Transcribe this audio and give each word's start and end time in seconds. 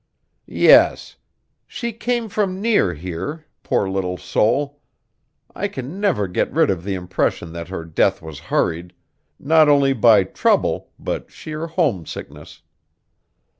"Yes. 0.47 1.17
She 1.67 1.93
came 1.93 2.27
from 2.27 2.59
near 2.59 2.95
here, 2.95 3.45
poor 3.61 3.87
little 3.87 4.17
soul! 4.17 4.81
I 5.53 5.67
can 5.67 5.99
never 5.99 6.27
get 6.27 6.51
rid 6.51 6.71
of 6.71 6.83
the 6.83 6.95
impression 6.95 7.53
that 7.53 7.67
her 7.67 7.85
death 7.85 8.19
was 8.19 8.39
hurried, 8.49 8.93
not 9.37 9.69
only 9.69 9.93
by 9.93 10.23
trouble, 10.23 10.89
but 10.97 11.29
sheer 11.31 11.67
homesickness. 11.67 12.63